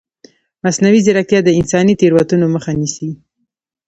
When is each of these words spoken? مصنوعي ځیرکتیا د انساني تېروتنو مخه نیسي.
مصنوعي 0.63 0.99
ځیرکتیا 1.05 1.39
د 1.43 1.49
انساني 1.59 1.93
تېروتنو 2.01 2.45
مخه 2.55 2.71
نیسي. 2.79 3.09